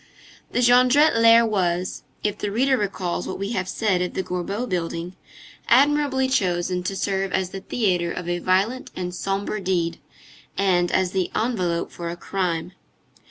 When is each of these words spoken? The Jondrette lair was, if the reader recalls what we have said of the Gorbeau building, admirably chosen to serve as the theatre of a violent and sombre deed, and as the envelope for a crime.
The 0.51 0.61
Jondrette 0.63 1.15
lair 1.17 1.45
was, 1.45 2.01
if 2.23 2.39
the 2.39 2.51
reader 2.51 2.75
recalls 2.75 3.27
what 3.27 3.37
we 3.37 3.51
have 3.51 3.69
said 3.69 4.01
of 4.01 4.15
the 4.15 4.23
Gorbeau 4.23 4.67
building, 4.67 5.15
admirably 5.69 6.27
chosen 6.27 6.81
to 6.85 6.95
serve 6.95 7.31
as 7.33 7.51
the 7.51 7.61
theatre 7.61 8.11
of 8.11 8.27
a 8.27 8.39
violent 8.39 8.89
and 8.95 9.13
sombre 9.13 9.61
deed, 9.61 9.99
and 10.57 10.91
as 10.91 11.11
the 11.11 11.29
envelope 11.35 11.91
for 11.91 12.09
a 12.09 12.17
crime. 12.17 12.71